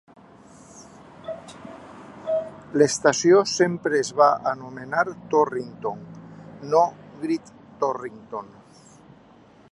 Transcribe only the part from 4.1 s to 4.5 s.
va